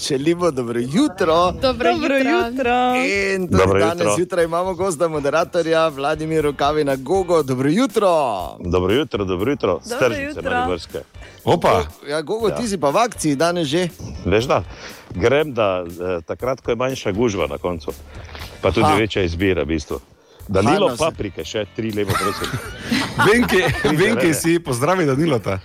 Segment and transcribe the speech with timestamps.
[0.00, 1.52] Želimo dobro jutro.
[1.52, 2.30] Dobro, Dobro jutro.
[2.38, 2.94] jutro.
[2.96, 4.14] In tudi Dobro danes jutro.
[4.16, 7.42] zjutraj imamo gosta moderatorja Vladimir Rukavina Gogo.
[7.42, 8.08] Dobro jutro.
[8.60, 9.80] Dobro jutro, dobro jutro,
[10.28, 10.50] jutro.
[10.50, 10.98] mariborske.
[11.44, 13.88] Opa, Ja, Gogo, ti si pa v akciji danes že.
[14.24, 14.62] Veš da,
[15.10, 17.92] grem da eh, takrat, ko je manjša gužva na koncu,
[18.60, 18.94] pa tudi Ha.
[18.94, 20.00] večja izbira v bistvu.
[20.48, 22.58] Danilo Hano se- paprike, še tri lepo prosim.
[23.26, 23.62] Venki,
[23.94, 25.58] Venki si pozdravi Danilota.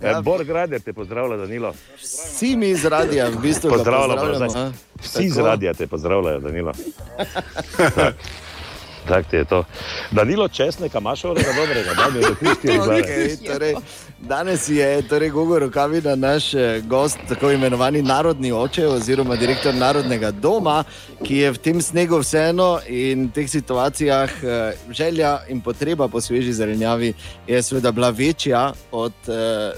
[0.00, 0.08] Ja.
[0.08, 0.20] Ja.
[0.22, 1.74] Bor Grader te pozdravlja, Danilo.
[1.96, 4.50] Vsi mi iz radija v bistvu ga Pozdravljamo, pozdravljamo.
[4.50, 4.62] zdaj.
[4.62, 4.72] a?
[4.96, 5.46] Vsi z Tako.
[5.46, 6.72] radija te pozdravljajo, Danilo.
[7.94, 8.14] Tak.
[9.08, 9.64] Tak ti je to.
[10.10, 13.02] Danilo česneka, imaš orega dobrega, da bi zaključil okay.
[13.02, 13.74] Okay, torej,
[14.20, 20.30] danes je torej Gogo Rukavina naš eh, gost, tako imenovani narodni oče oziroma direktor Narodnega
[20.30, 20.84] doma,
[21.24, 26.20] ki je v tem snegu vseeno in v teh situacijah eh, želja in potreba po
[26.20, 27.12] sveži zelenjavi
[27.46, 29.34] je seveda bila večja od uh,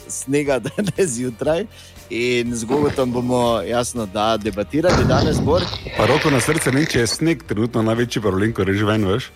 [0.08, 1.66] snega danes zjutraj.
[2.10, 5.62] In z Gogotom bomo jasno, da debatirali danes bolj.
[5.96, 9.30] Pa roko na srce, ne, če je sneg trenutno največji problem, ko reži ven, veš.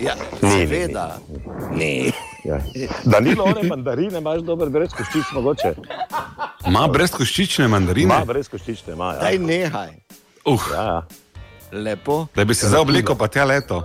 [0.00, 1.20] Ja, Ni, ni, seveda.
[1.70, 2.10] Ne.
[2.46, 2.58] Ja.
[3.12, 5.74] Danilo, one mandarine imaš dober, brez koščic mogoče.
[6.70, 8.14] Ma brez koščične mandarine.
[8.14, 9.12] Ma, brez koščične, ima.
[9.14, 9.20] Ja.
[9.20, 9.94] Daj nehaj.
[10.44, 11.02] Uh, Ja.
[11.72, 13.82] Lepo, da bi se zdaj oblekel, pa tja leto.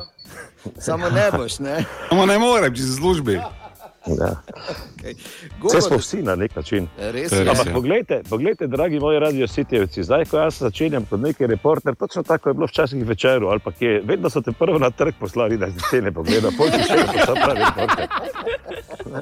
[0.79, 1.79] samo ne boš, ne?
[2.09, 3.33] Samo ne morem, če si v službi.
[3.33, 3.49] Ja.
[4.05, 5.13] Okay.
[5.63, 6.87] Vse smo vsi na nek način.
[6.97, 7.49] Res res.
[7.49, 7.73] Ampak ja.
[7.73, 12.49] poglejte, poglejte, dragi moji radio sitjevci, zdaj, ko jaz začenjam kot neki reporter, točno tako
[12.49, 15.69] je bilo včasih večeru ali pa kje, vedno so te prvo na trg poslali, da
[15.71, 18.07] si te ne pogleda, pojdi še ne posla pravi reporter.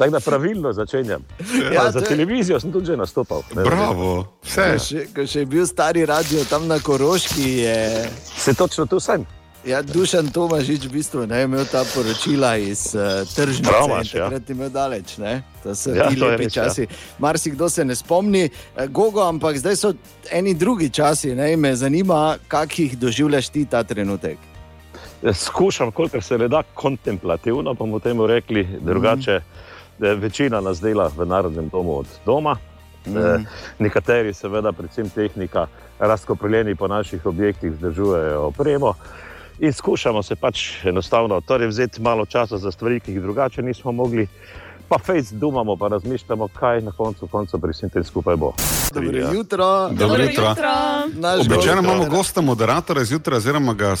[0.00, 1.24] Tako da pravilno začenjam.
[1.62, 3.42] Ja, Ja, to za televizijo sem tudi že nastopal.
[3.54, 4.78] Ne, Bravo, Ko vse.
[4.78, 9.26] še, ko še je bil stari radio tam na Koroški, je Se točno tu sem.
[9.66, 13.70] Ja, Dušan Tomažič v bistvu ne, imel ta poročila iz uh, tržnice.
[13.70, 14.24] Prav in imaš, ja.
[14.24, 15.16] Takrat je imel daleč.
[15.18, 15.42] Ne?
[15.62, 16.64] To so Ja, to je lepi res, ja.
[16.64, 16.86] časi.
[17.18, 19.92] Marsikdo se ne spomni, Eh, Gogo, ampak zdaj so
[20.30, 21.34] eni drugi časi.
[21.34, 21.56] Ne?
[21.56, 24.38] Me zanima, kak jih doživljaš ti ta trenutek.
[25.32, 29.40] Skušam, kolikor se le da, kontemplativno, bomo temu rekli, drugače.
[29.40, 30.20] Mm.
[30.20, 32.56] Večina nas dela v Narodnem domu od doma,
[33.06, 33.44] mm.
[33.78, 35.66] nekateri, seveda, predvsem tehnika,
[35.98, 38.94] razkopreljeni po naših objektih, vzdržujejo opremo.
[39.60, 43.92] In skušamo se pač enostavno torej vzeti malo časa za stvari, ki jih drugače nismo
[43.92, 44.28] mogli,
[44.88, 48.52] pa fejs dumamo, pa razmišljamo, kaj na koncu, koncu pri vsem tem skupaj bo.
[48.94, 49.32] Dobro Ja.
[49.32, 49.88] jutro.
[49.92, 50.54] Dobro jutro.
[51.14, 53.94] Naš Običajno imamo gosta moderatorja zjutraj, oziroma ga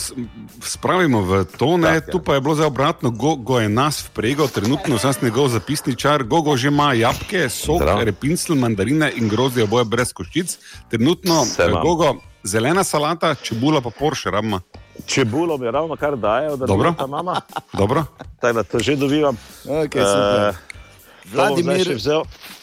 [0.62, 2.12] spravimo v to, ne, Tak, ja.
[2.12, 6.56] tu pa je bilo zdaj obratno, Gogo je nas vpregal, trenutno sem njegov zapisničar, Gogo
[6.56, 10.58] že ima jabke, sok, repincel, mandarine in grozdje oboje brez koščic.
[10.90, 11.82] Trenutno, imam.
[11.82, 14.60] Gogo, zelena salata, čebula pa Porsche, rama.
[15.06, 16.94] Čebulo mi ravno kar dajo, da Dobro.
[16.98, 17.40] ta mama,
[17.72, 18.04] Dobro?
[18.40, 19.36] tako da to že dobivam.
[19.64, 20.48] Okay, super.
[20.48, 20.54] Eh,
[21.32, 22.22] Vladimir vzel.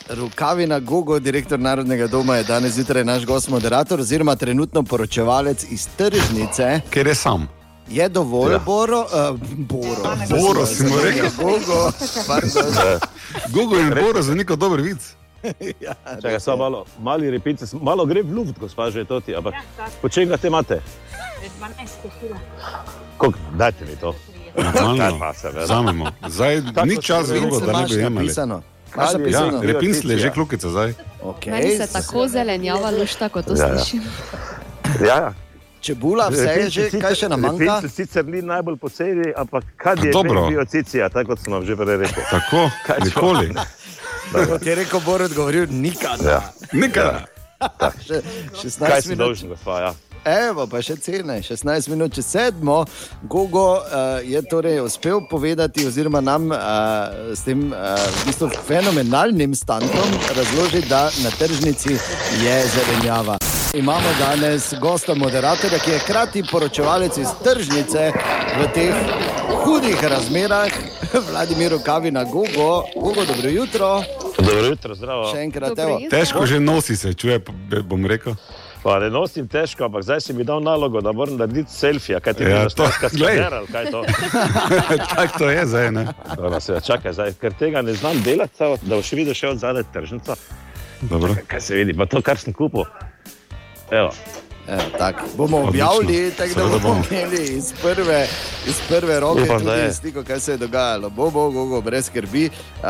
[0.10, 5.88] Rukavina Gogo, direktor Narodnega doma, je danes zjutraj naš gost moderator, oziroma trenutno poročevalec iz
[5.98, 6.82] tržnice.
[6.90, 7.48] Ker je sam.
[7.90, 8.60] Je dovolj, ja.
[8.60, 11.30] Boro, uh, Boro, Boro si mu rekel.
[11.38, 11.92] Gogo.
[13.54, 14.98] Gogo in Boro za neko dober vid.
[15.80, 19.54] ja, Čakaj, samo malo, mali repinci, malo gre v luft, gospa že to ti, ampak
[20.02, 20.82] po čem ga te imate?
[23.18, 23.40] Koliko?
[23.54, 24.16] Dajte mi to.
[24.58, 25.34] Normalno.
[25.66, 26.06] Zamemo.
[26.28, 28.28] Zdaj Tako ni čas Gogo, da ne bi jemali.
[28.28, 28.46] Ja,
[29.08, 29.62] napisano?
[29.62, 30.34] Gre- repincel je že Ja.
[30.34, 30.88] klukica zdaj.
[30.88, 31.78] Meni Okay.
[31.78, 33.78] se tako zelenjava lušta, ko to Ja, ja.
[33.78, 34.02] slišim.
[35.02, 35.34] Ja, ja.
[35.80, 37.58] Čebula, vse je že, kaj še nam manjka?
[37.60, 40.48] Repincel sicer ni najbolj poceni, ampak kad je Dobro.
[40.50, 42.24] biocicija, tako kot sem vam že prej rekel.
[42.32, 43.54] Tako, Kaj nikoli.
[44.32, 46.30] Ker je rekel Bor odgovoril, nikada.
[46.30, 46.42] Ja.
[46.74, 47.26] Nekaj.
[48.06, 48.22] Še,
[48.52, 49.24] Kaj 16 si minut.
[49.24, 49.80] dolžen, gospa?
[49.82, 49.94] Ja.
[50.28, 52.82] Evo, pa še cene, 16 minut čez sedmo.
[53.32, 56.60] Gogo uh, je torej uspel povedati, oziroma nam uh,
[57.32, 61.96] s tem uh, v bistvu fenomenalnim standom razložiti, da na tržnici
[62.44, 63.38] je zelenjava.
[63.78, 68.12] Imamo danes gosta moderatorja, ki je hkrati poročevalec iz tržnice
[68.58, 68.96] v teh
[69.64, 70.72] hudih razmerah,
[71.30, 72.84] Vladimir Kavina, Gogo.
[72.96, 74.04] Gogo, dobro jutro.
[74.38, 75.32] Dobro jutro, zdravo.
[75.34, 76.00] Še enkrat, evo.
[76.10, 77.40] Težko že nosi se, čuje,
[77.84, 78.36] bom rekel.
[78.84, 82.20] Pa ne nosim težko, ampak zdaj si mi dal nalogo, da moram narediti selfije.
[82.20, 83.10] Kaj ti Ja, je to- to?
[83.12, 83.42] glej.
[83.72, 84.04] Kaj je to?
[85.16, 86.08] Tako to je zdaj, ne?
[86.36, 89.84] Dobro, se, čakaj, zdaj, ker tega ne znam delati, da boš videl še od zadaj
[89.94, 90.36] tržnico.
[91.02, 91.36] Dobro.
[91.48, 92.86] Kaj se vidi, pa to, kar sem kupil.
[93.92, 94.14] Evo,
[94.68, 97.04] Evo, tak, bomo objavili, tako da bomo bomo.
[97.12, 98.28] imeli iz prve,
[98.68, 99.94] iz prve roke Upam, tudi je.
[99.94, 101.10] sliko, kaj se je dogajalo.
[101.10, 102.46] Bo, bo, bo, bo brez skrbi.
[102.46, 102.90] Uh,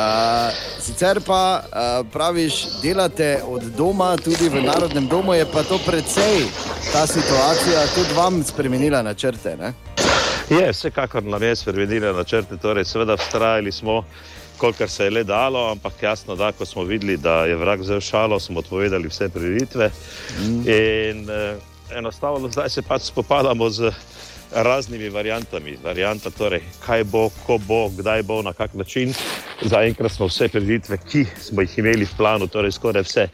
[0.79, 6.45] sicer pa uh, praviš, delate od doma, tudi v Narodnem domu, je pa to precej
[6.93, 9.57] ta situacija tudi vam spremenila načrte.
[9.57, 9.73] Ne?
[10.49, 14.03] Je, vsekakor nam je spremenila načrte, torej seveda vztrajali smo,
[14.57, 18.01] kolikor se je le dalo, ampak jasno, da ko smo videli, da je vrag vzel
[18.01, 19.91] šalo, smo odpovedali vse prireditve.
[20.39, 20.61] Mm.
[20.67, 21.55] In eh,
[21.97, 23.91] enostavno zdaj se pač spopadamo z
[24.51, 25.77] raznimi variantami.
[25.83, 29.13] Varianta, torej, kaj bo, ko bo, kdaj bo, na kak način.
[29.61, 33.27] Zaenkrat smo vse prireditve, ki smo jih imeli v planu, torej skoraj vse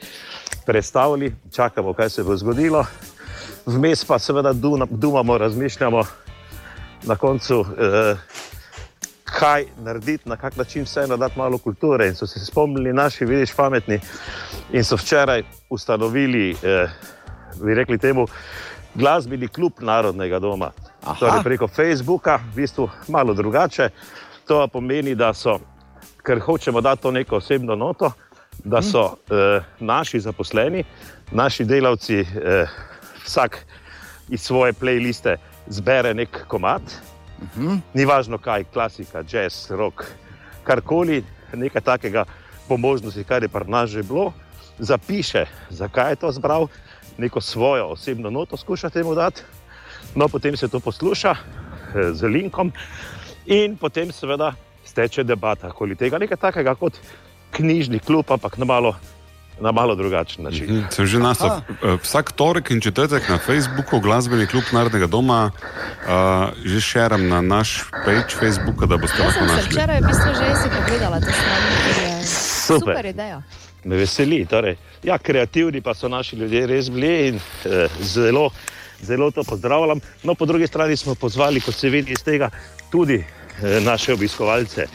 [0.65, 2.85] prestavili, čakamo, kaj se bo zgodilo.
[3.65, 4.53] Vmes pa seveda
[4.89, 6.03] dumamo, razmišljamo
[7.03, 8.15] na koncu, eh,
[9.43, 12.07] kaj narediti, na kak način vseeno dati malo kulture.
[12.07, 13.99] In so se spomnili naši, vidiš, pametni
[14.71, 16.89] in so včeraj ustanovili, eh,
[17.63, 18.27] bi rekli temu,
[18.95, 20.71] glasbeni klub Narodnega doma.
[21.03, 21.15] Aha.
[21.19, 23.89] Torej preko Facebooka, v bistvu malo drugače.
[24.47, 25.59] To pomeni, da so,
[26.23, 28.11] ker hočemo dati to neko osebno noto,
[28.63, 30.83] da so eh, naši zaposleni,
[31.31, 32.67] naši delavci, eh,
[33.25, 33.65] vsak
[34.29, 35.35] iz svoje playliste
[35.67, 36.81] zbere nek komat,
[37.93, 40.05] ni važno kaj, klasika, jazz, rock,
[40.63, 41.23] karkoli,
[41.53, 42.25] nekaj takega,
[42.67, 44.33] po možnosti, kar je pri nas že bilo,
[44.79, 46.67] zapiše, zakaj je to zbral,
[47.17, 49.41] neko svojo osebno noto skuša temu dati,
[50.15, 52.71] no potem se to posluša eh, z linkom
[53.45, 54.53] in potem seveda
[54.85, 55.69] steče debata.
[55.69, 56.97] Okoli tega, nekaj takega kot
[57.51, 58.95] knjižni klub, ampak na malo,
[59.59, 60.65] na malo drugačen način.
[60.65, 61.41] Mhm, Sem že nas.
[61.41, 61.61] Aha.
[62.03, 66.11] Vsak torek in četrtek na Facebooku, glasbeni klub Narodnega doma, uh,
[66.65, 69.69] že širim na naš page Facebooka, da boste lahko sem našli.
[69.69, 72.79] včeraj v bistvu že si pogledala to stran, ker je Super.
[72.79, 73.41] super ideja.
[73.83, 74.45] me veseli.
[74.45, 78.49] Torej, ja, kreativni pa so naši ljudje res bili in eh, zelo,
[79.01, 79.99] zelo to pozdravljam.
[80.23, 82.49] No, po drugi strani smo pozvali, kot se vidi iz tega,
[82.91, 83.15] tudi
[83.63, 84.85] eh, naše obiskovalce,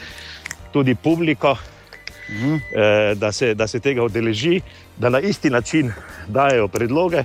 [0.73, 1.55] tudi publiko,
[2.29, 4.61] eh, da, se, da se tega odeleži,
[4.97, 5.93] da na isti način
[6.27, 7.23] dajo predloge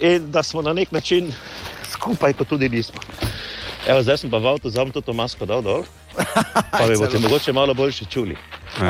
[0.00, 1.32] in da smo na nek način
[1.90, 3.00] skupaj, kot tudi nismo.
[3.86, 5.84] Evo, zdaj sem pa v avtu, zdaj bom to masko dal dol,
[6.78, 8.36] pa me boste mogoče malo boljše čuli.
[8.78, 8.86] Uh,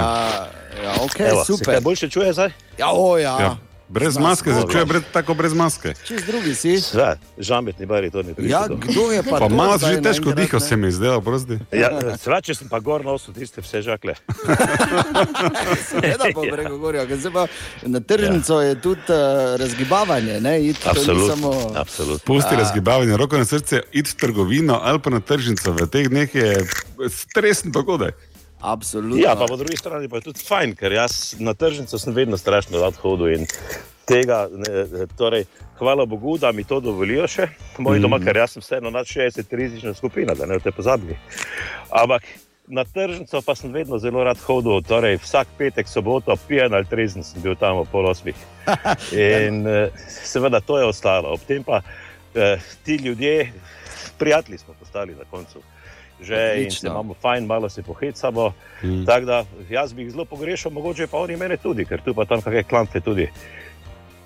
[0.85, 1.75] ja, ok, Evo, se super.
[1.75, 2.51] kaj boljše čuje zdaj?
[2.79, 3.37] Ja, o, ja.
[3.41, 3.57] Ja,
[3.93, 5.93] brez maske, se začuje brez, tako brez maske.
[6.05, 6.73] Čez drugi si.
[6.97, 8.77] Ja, žambetni bari to ne Ja, prišel.
[8.77, 11.59] kdo je pa, Pa to malo že težko dihal, se mi je zdelo, prosti.
[11.73, 14.15] Ja, Srače sem pa gor nosil tiste vse žakle.
[15.89, 17.45] Seveda pa preko gorja, ker zdaj pa
[17.87, 21.29] na tržnico je tudi uh, razgibavanje, ne, iti ni Absolutno.
[21.29, 21.51] samo...
[21.77, 22.25] Absolutno.
[22.27, 25.73] Pusti razgibavanje, roko na srce, id v trgovino ali pa na tržnico.
[25.73, 26.67] V teh dneh je
[27.09, 28.15] stresen dogodek.
[28.63, 29.19] Absolutno.
[29.23, 32.39] Ja, pa po drugi strani pa je tudi fajn, ker jaz na tržnico sem vedno
[32.39, 33.49] strašno rad hodil in
[34.07, 35.49] tega, ne, torej,
[35.79, 37.49] hvala Bogu, da mi to dovolijo še,
[37.83, 41.19] moji doma, ker jaz sem vseeno nad 60 rizična skupina, da ne boste pozabili.
[41.91, 42.29] Ampak
[42.71, 47.27] na tržnico pa sem vedno zelo rad hodil, torej vsak petek, soboto, pijan ali trezen
[47.27, 48.39] sem bil tam ob pol osmih.
[49.43, 51.35] In eh, seveda to je ostalo.
[51.35, 51.83] Ob tem pa
[52.35, 53.53] eh, ti ljudje,
[54.19, 55.63] prijatelji smo postali na koncu.
[56.23, 56.91] Že in se Odlično.
[56.91, 58.53] imamo fajn, malo se pohecamo.
[58.83, 59.05] Mm.
[59.07, 62.25] Tako da jaz bi jih zelo pogrešal, mogoče pa oni mene tudi, ker tu pa
[62.25, 63.29] tam kakšne klampe tudi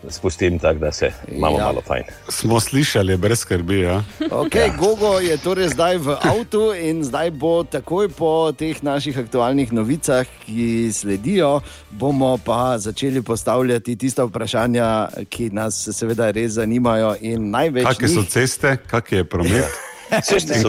[0.09, 1.61] spustim, tako da se imamo Ja.
[1.61, 1.67] ja.
[1.67, 2.03] malo fajn.
[2.29, 3.81] Smo slišali, brez skrbi.
[3.81, 4.05] Ja.
[4.21, 9.73] Okay, Gogo je torej zdaj v avtu in zdaj bo takoj po teh naših aktualnih
[9.73, 11.61] novicah, ki sledijo,
[11.91, 17.85] bomo pa začeli postavljati tista vprašanja, ki nas seveda res zanimajo in največ.
[17.85, 19.96] Kakšne so ceste, kak je promet, In so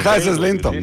[0.03, 0.73] kaj prej z lentom,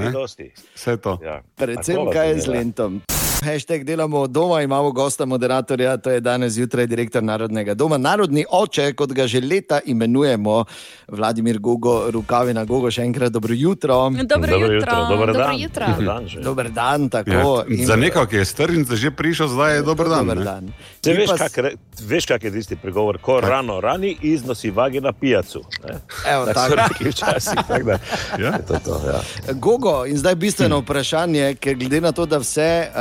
[0.75, 1.19] vse to.
[1.23, 1.43] Ja.
[1.57, 3.01] Predvsem kaj je z lentom.
[3.45, 7.99] Hashtag delamo od doma, imamo gosta moderatorja, to je danes zjutraj direktor Narodnega doma.
[7.99, 10.65] Narodni oče, kot ga že leta imenujemo,
[11.09, 14.11] Vladimir Gogo, Rukavina Gogo, še enkrat dobro jutro.
[14.25, 14.97] Dobro jutro.
[15.07, 15.59] dober Dobro dan.
[15.59, 15.87] jutro.
[15.89, 16.41] Dober dan že.
[16.41, 17.09] Dober dan, Ja.
[17.11, 17.65] tako.
[17.69, 20.19] in- Za nekoga, ki je strnjen, že prišel, zdaj je dober dan.
[20.21, 20.45] Dober ne?
[20.45, 20.65] dan.
[21.01, 23.51] Te veš, pa kak, re- veš, kak je tisti pregovor, ko Kak?
[23.51, 25.61] rano rani iznosi vage na pijacu.
[25.83, 26.01] ne?
[26.27, 27.05] Evo, Tako tako.
[27.05, 27.61] včasih.
[27.63, 27.99] tako da
[28.39, 28.51] Ja?
[28.53, 29.21] je to to, ja.
[29.55, 32.95] Gogo, in zdaj bistveno vprašanje, ker glede na to, da vse uh,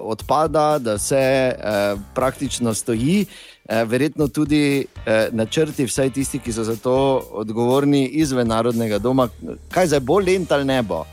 [0.00, 1.22] odpada, da vse
[1.54, 4.86] uh, praktično stoji, uh, verjetno tudi
[5.32, 6.96] načrti, vsaj tisti, ki so za to
[7.32, 9.28] odgovorni izven narodnega doma,
[9.70, 11.04] kaj zdaj bo lent ali ne bo.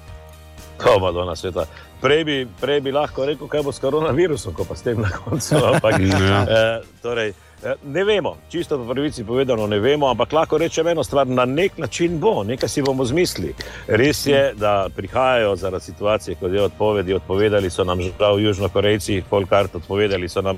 [0.83, 1.65] To pa do nas sveta.
[2.01, 5.09] Prej bi, prej bi lahko rekel, kaj bo s koronavirusom, ko pa s tem na
[5.11, 5.55] koncu.
[5.59, 6.43] Ampak, Ja.
[6.47, 7.48] eh, torej, eh,
[7.83, 11.77] ne vemo, čisto po pravici povedano, ne vemo, ampak lahko rečem eno stvar, na nek
[11.77, 13.53] način bo, nekaj si bomo zmislili.
[13.87, 19.75] Res je, da prihajajo zaradi situacije, kot je odpovedi, odpovedali so nam žal Južnokorejci, Polkart
[19.75, 20.57] odpovedali so nam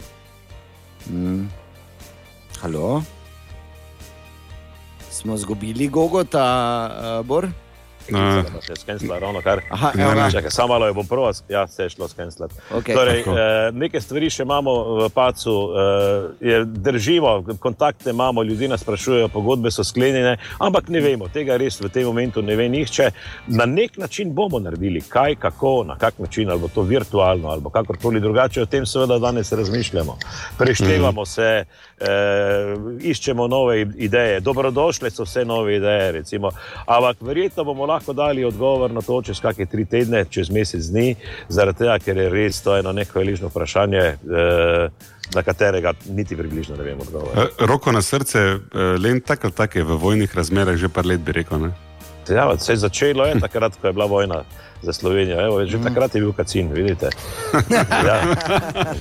[1.10, 1.50] Mm.
[2.62, 3.01] Halo?
[5.10, 6.89] Smo izgubili Gogota,
[7.20, 7.48] uh, Bor.
[8.62, 9.62] Se je skenila ravno kar.
[9.70, 10.31] Aha, evo ga.
[10.31, 12.53] Čakaj, samo malo je bom prvo, ja, se je šlo skenslati.
[12.74, 12.96] Okej.
[12.96, 13.38] Torej, Tako.
[13.38, 15.70] eh, neke stvari še imamo v pacu,
[16.41, 21.58] eh, je, držimo, kontakte imamo, ljudi nas sprašujejo, pogodbe so sklenjene, ampak ne vemo, tega
[21.58, 23.12] res v tem momentu ne ve nihče.
[23.48, 27.62] Na nek način bomo naredili, kaj, kako, na kak način, ali bo to virtualno, ali
[27.74, 30.17] kakorkoli drugače, o tem seveda danes razmišljamo.
[30.58, 31.65] Preštevamo se,
[32.00, 36.51] eh, iščemo nove ideje, dobrodošle so vse nove ideje, recimo.
[36.86, 41.15] ampak verjetno bomo lahko dali odgovor na to čez kakšne tri tedne, čez mesec dni,
[41.50, 44.05] zaradi tega, ker je res to eno nekvaližno vprašanje.
[44.15, 47.29] Eh, Na katerega niti približno ne vemo odgovor.
[47.39, 48.57] Eh, Roko na srce, eh,
[49.00, 51.60] len tako tako je v vojnih razmerah že par let, bi rekel.
[51.60, 51.90] Ne?
[52.31, 54.43] Ja, se je začelo je takrat, ko je bila vojna
[54.81, 55.41] za Slovenijo.
[55.41, 57.09] Evo, že takrat je bil kacin, vidite.
[58.07, 58.21] Ja,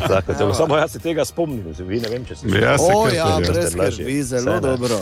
[0.08, 3.14] tako, samo jaz se tega spomnim, vi ne vem, če se Ja, se O, kar
[3.14, 3.52] ja, strinjam.
[3.52, 4.60] brez Ste skrbi, zelo ne.
[4.60, 5.00] dobro.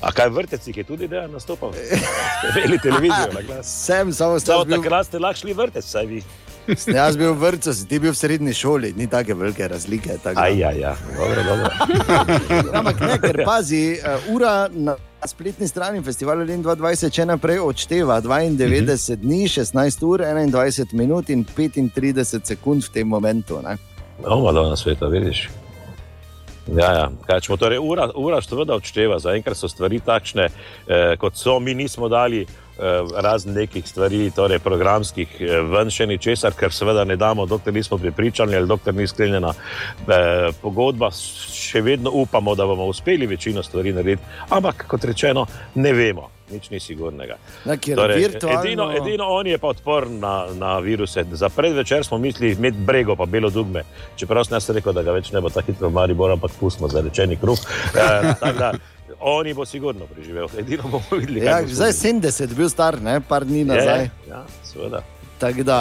[0.00, 1.72] A kaj vrtec je tudi dejan nastopal?
[1.72, 3.66] Ste imeli televizijo na glas?
[3.86, 6.22] Sem, samo Samo sem bil, takrat ste lahko šli vrtec, saj vi.
[6.86, 10.18] jaz bil v vrtu, si ti bil v srednji šoli, ni take velike razlike.
[10.22, 11.70] tako Aj, ja, ja, dobro, dobro.
[12.78, 14.94] Ampak ne, ker pazi, uh, ura na
[15.28, 21.44] spletni strani festivala Lin 2020 še naprej odšteva 92 dni, 16 ur, 21 minut in
[21.44, 23.60] 35 sekund v tem momentu.
[23.62, 23.76] Ne?
[24.24, 25.48] Oma dol na svetu, vidiš.
[26.76, 27.04] Ja, ja.
[27.26, 31.56] Kaj, čemo, torej, ura, ura seveda odšteva, zaenkrat so stvari takšne, eh, kot so.
[31.60, 32.46] Mi nismo dali
[33.14, 37.98] razen nekih stvari, torej programskih, eh, ven še ničesar, ker seveda ne damo, dokler nismo
[37.98, 41.10] pripričani ali dokler ni sklenjena eh, pogodba.
[41.10, 46.30] Še vedno upamo, da bomo uspeli večino stvari narediti, ampak kot rečeno, ne vemo.
[46.48, 47.36] Nič ni sigurnega.
[47.68, 48.60] Na, Torej, virtualno...
[48.64, 51.24] edino, edino on je pa odporen na, na viruse.
[51.32, 53.82] Za predvečer smo mislili imeti brego, pa belo dugme.
[54.16, 56.88] Čeprav sem jaz rekel, da ga več ne bo tako hitro v Mariboru, ampak pustimo
[56.88, 57.60] za rečeni kruh.
[57.92, 58.08] E,
[59.20, 60.48] oni bo sigurno preživel.
[60.58, 62.20] Edino bomo videli, Ja, zdaj zgodilo.
[62.22, 64.00] 70, bil star, ne, par dni nazaj.
[64.00, 65.02] Je, Ja, seveda.
[65.38, 65.78] Tako da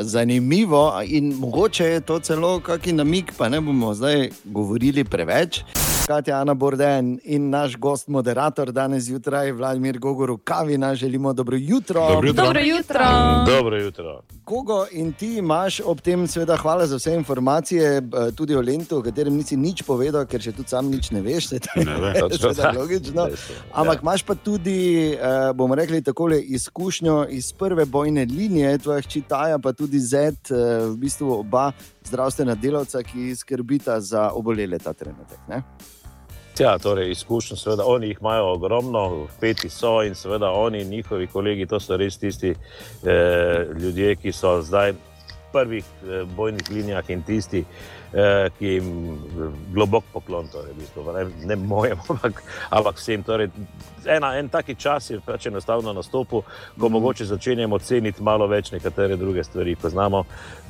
[0.00, 5.60] zanimivo in mogoče je to celo kakšen namik, pa ne bomo zdaj govorili preveč.
[6.04, 11.32] Katja Ana Borden in naš gost, moderator danes zjutraj, Vladimir Gogor, v kavi nas želimo
[11.32, 12.00] dobro jutro.
[12.02, 12.44] Dobro jutro.
[12.44, 13.04] Dobro jutro.
[13.48, 14.22] Dobro jutro.
[14.46, 18.98] Gogo in ti imaš ob tem, seveda, hvala za vse informacije, b- tudi o Lentu,
[18.98, 21.48] o katerem nisi nič povedal, ker še tudi sam nič ne veš.
[21.48, 22.08] se to Ne ve.
[22.08, 22.78] je Točno seveda tako.
[22.78, 23.22] logično.
[23.22, 23.36] Ja.
[23.72, 24.78] Ampak imaš pa tudi,
[25.10, 25.18] eh,
[25.54, 30.32] bomo rekli, takole izkušnjo iz prve bojne linije, tvoja hči Taja, pa tudi Z, eh,
[30.84, 31.72] v bistvu oba
[32.04, 35.38] zdravstvena delavca, ki skrbita za obolele ta trenutek.
[35.48, 35.62] Ne?
[36.58, 41.26] Ja, torej izkušnje, seveda, oni jih imajo ogromno, peti so in seveda oni in njihovi
[41.26, 44.96] kolegi, to so res tisti eh, ljudje, ki so zdaj v
[45.52, 47.64] prvih eh, bojnih linijah in tisti,
[48.12, 53.22] eh, ki jim eh, globok poklon, torej, v bistvu, ne, ne mojem, ampak, ampak vsem.
[53.26, 53.50] Torej,
[54.06, 56.44] ena, en taki čas je pač enostavno nastopil,
[56.78, 56.92] ko mm.
[56.92, 60.22] mogoče začenjamo ceniti malo več nekatere druge stvari, ko znamo,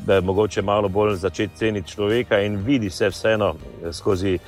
[0.06, 4.38] da je mogoče malo bolj začeti ceniti človeka in vidi se vseeno eh, skozi.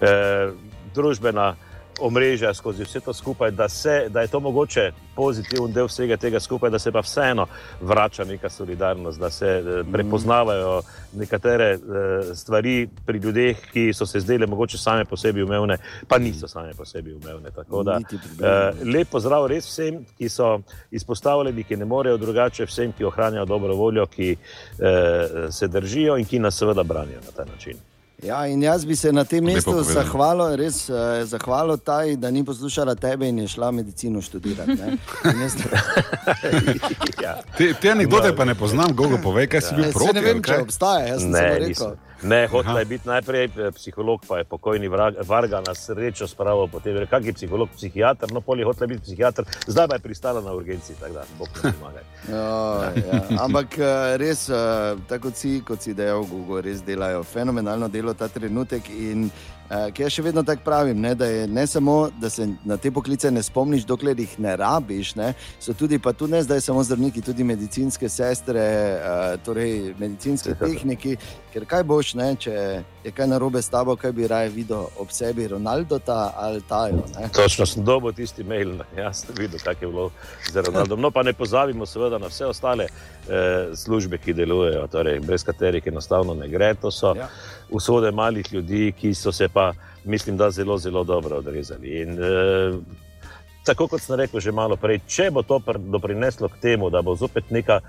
[0.00, 0.65] Eh,
[0.96, 1.54] družbena
[2.00, 6.40] omrežja, skozi vse to skupaj, da, se, da je to mogoče pozitiven del vsega tega
[6.40, 7.46] skupaj, da se pa vseeno
[7.80, 11.78] vrača neka solidarnost, da se eh, prepoznavajo nekatere eh,
[12.34, 16.74] stvari pri ljudeh, ki so se zdele mogoče same po sebi umevne, pa niso same
[16.74, 17.50] po sebi umevne.
[17.50, 20.58] Tako da eh, lep pozdrav res vsem, ki so
[20.90, 24.36] izpostavljeni, ki ne morejo drugače, vsem, ki ohranjajo dobro voljo, ki
[25.50, 27.95] se držijo in ki nas seveda branijo na ta način.
[28.18, 30.94] Ja, in jaz bi se na tem mestu zahvalil, res eh,
[31.24, 34.72] zahvalil taj, da ni poslušala tebe in je šla medicino študirati.
[35.42, 35.56] jaz-
[37.22, 37.34] ja.
[37.58, 40.14] Te, te anekdote pa ne poznam, Gogo, povej, kaj si bil Se proti.
[40.14, 41.68] ne vem, če obstaja, jaz sem Ne, rekel.
[41.68, 41.96] nisem.
[42.22, 42.78] Ne, hotela Aha.
[42.78, 44.88] je biti najprej eh, psiholog, pa je pokojni
[45.26, 46.96] Varga na srečo spravil potem.
[46.96, 50.94] Je psiholog, psihiater, no pol je hotela biti psihiater, zdaj pa je pristala na urgenci,
[51.00, 52.00] tako da bog ne pomaga.
[52.28, 53.42] Ja, ja.
[53.44, 58.14] Ampak eh, res, eh, tako kot si, kot si dejal, Google, res delajo fenomenalno delo
[58.14, 58.88] ta trenutek.
[58.90, 59.30] In
[59.70, 62.90] uh, jaz še vedno tako pravim, ne, da je ne samo, da se na te
[62.90, 66.84] poklice ne spomniš, dokler jih ne rabiš, ne, so tudi, pa tudi ne zdaj samo
[66.84, 68.62] zdravniki, tudi medicinske sestre,
[69.00, 71.16] uh, torej medicinski tehniki.
[71.56, 72.52] Ker kaj boš, ne, če
[73.04, 75.98] je kaj narobe s tabo, kaj bi raje videl ob sebi, Ronaldo
[76.36, 77.04] ali Tajo.
[77.16, 77.28] ne.
[77.32, 80.10] Točno sem dobil tisti mail, jaz sem videl, kak je bilo
[80.52, 81.00] z Ronaldom.
[81.00, 85.86] No, pa ne pozabimo seveda na vse ostale eh, službe, ki delujejo, torej, brez katerih
[85.86, 86.74] enostavno ne gre.
[86.74, 87.28] To so Ja.
[87.70, 89.72] Usode malih ljudi, ki so se pa,
[90.04, 92.02] mislim, da zelo, zelo dobro odrezali.
[92.02, 92.78] In, eh,
[93.66, 97.02] tako kot sem rekel že malo prej, če bo to pr- doprineslo k temu, da
[97.02, 97.80] bo zopet neka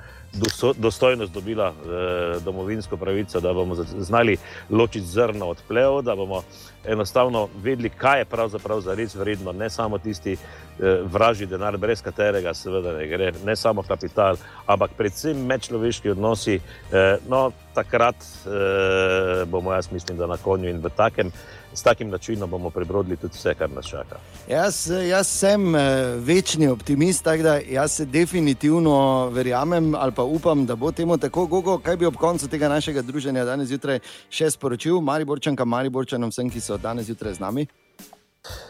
[0.77, 4.37] dostojnost dobila eh, domovinsko pravico, da bomo znali
[4.69, 6.43] ločiti zrno od plev, da bomo
[6.87, 12.01] enostavno vedeli, kaj je pravzaprav za res vredno, ne samo tisti eh, vražji denar, brez
[12.01, 16.59] katerega seveda ne gre, ne samo kapital, ampak predvsem medčloveški odnosi.
[16.91, 21.31] Eh, no, takrat eh, bomo, jaz mislim, da na konju in v takem.
[21.77, 24.17] S takim načinom bomo prebrodili tudi vse, kar nas čaka.
[24.49, 25.81] Jaz, jaz sem eh,
[26.17, 31.45] večni optimist, tako da jaz se definitivno verjamem ali pa upam, da bo temu tako.
[31.45, 36.49] Gogo, kaj bi ob koncu tega našega druženja danes zjutraj še sporočil Mariborčankam, Mariborčanom, vsem,
[36.49, 37.67] ki so danes zjutraj z nami?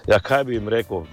[0.08, 1.08] Ja, kaj bi jim rekel?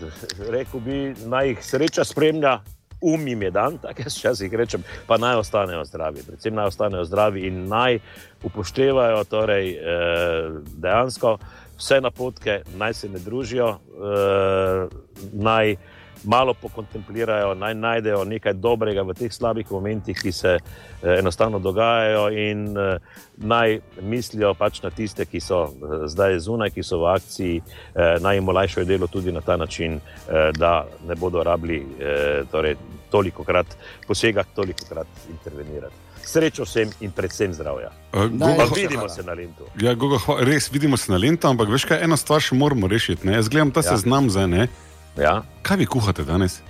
[0.51, 0.99] Rekel bi,
[1.31, 2.59] naj jih sreča spremlja,
[3.05, 6.23] um jim je dan, tako jaz včasih rečem, pa naj ostanejo zdravi.
[6.27, 7.99] Predvsem naj ostanejo zdravi in naj
[8.43, 11.39] upoštevajo torej, eh, dejansko
[11.85, 14.88] vse napotke, naj se ne družijo, eh,
[15.33, 15.76] naj
[16.25, 22.31] malo pokontemplirajo, naj najdejo nekaj dobrega v teh slabih momentih, ki se eh, enostavno dogajajo,
[22.33, 22.99] in eh,
[23.37, 28.17] naj mislijo pač na tiste, ki so eh, zdaj zunaj, ki so v akciji, eh,
[28.21, 32.76] naj jim olajšajo delo tudi na ta način, eh, da ne bodo rabili eh, torej,
[33.11, 33.76] toliko krat
[34.09, 36.04] posegati, toliko krat intervenirati.
[36.25, 37.90] Srečo vsem in predvsem zdravja.
[38.11, 39.64] Uh, Pa Gogo, vidimo se na Lintu.
[39.76, 42.87] ja, Gogo, hva- res vidimo se na lento, ampak veš kaj, eno stvar še moramo
[42.87, 43.26] rešiti.
[43.26, 43.35] Ne?
[43.35, 43.90] Jaz gledam ta Ja.
[43.90, 44.47] seznam zdaj.
[44.47, 44.69] Ne?
[45.16, 45.43] Ja.
[45.62, 46.62] Kaj vi kuhate danes?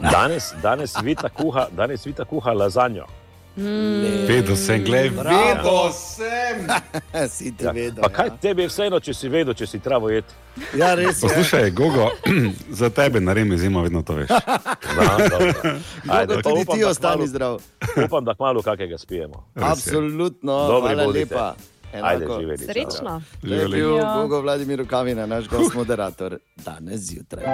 [0.00, 3.06] Danes, danes Vita kuha, danes Vita kuha lazanjo.
[3.56, 5.38] Vedel sem, gledaj, Bravo.
[5.38, 6.66] vedel sem.
[7.28, 7.70] si ti Ja.
[7.70, 8.02] vedel.
[8.02, 8.36] Pa kaj ja.
[8.38, 10.24] tebi je vseeno, če si vedel, če si travo jed?
[10.74, 11.20] Ja, res je.
[11.22, 12.10] Poslušaj, Gogo,
[12.80, 14.28] za tebe naredim zima, vedno to veš.
[16.08, 17.58] Ajde, tudi upam, ti da ostani kmalu- zdrav.
[17.98, 19.48] Upam, da kmalo kakega spijemo.
[19.54, 19.62] Je.
[19.64, 21.24] Absolutno, Dobri hvala bodite.
[21.26, 21.54] lepa.
[21.94, 22.40] Ajde, Enako.
[22.40, 22.58] živeli.
[22.58, 22.66] čau.
[22.66, 23.22] Srečno.
[23.40, 23.96] To je Živeli.
[23.96, 24.14] Ja.
[24.16, 27.44] Gogo Vladimir Kavina, naš gost moderator danes zjutraj.